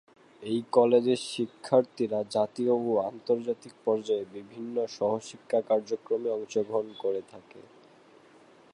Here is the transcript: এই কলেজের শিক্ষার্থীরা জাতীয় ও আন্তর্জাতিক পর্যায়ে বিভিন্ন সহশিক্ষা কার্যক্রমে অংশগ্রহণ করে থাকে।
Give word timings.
এই 0.43 0.59
কলেজের 0.71 1.19
শিক্ষার্থীরা 1.31 2.19
জাতীয় 2.35 2.73
ও 2.81 2.91
আন্তর্জাতিক 3.09 3.73
পর্যায়ে 3.85 4.25
বিভিন্ন 4.35 4.75
সহশিক্ষা 4.97 5.59
কার্যক্রমে 5.69 6.29
অংশগ্রহণ 6.31 6.87
করে 7.03 7.21
থাকে। 7.31 7.61